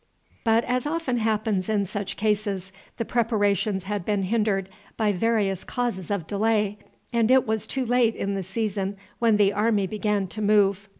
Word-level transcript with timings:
But, 0.43 0.63
as 0.65 0.87
often 0.87 1.17
happens 1.19 1.69
in 1.69 1.85
such 1.85 2.17
cases, 2.17 2.73
the 2.97 3.05
preparations 3.05 3.83
had 3.83 4.03
been 4.03 4.23
hindered 4.23 4.67
by 4.97 5.11
various 5.11 5.63
causes 5.63 6.09
of 6.09 6.25
delay, 6.25 6.79
and 7.13 7.29
it 7.29 7.45
was 7.45 7.67
too 7.67 7.85
late 7.85 8.15
in 8.15 8.33
the 8.33 8.41
season 8.41 8.97
when 9.19 9.37
the 9.37 9.53
army 9.53 9.85
began 9.85 10.25
to 10.29 10.41
move. 10.41 10.89